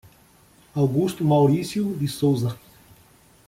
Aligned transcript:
Augusto 0.73 1.23
Mauricio 1.23 1.93
de 1.95 2.07
Souza 2.07 2.57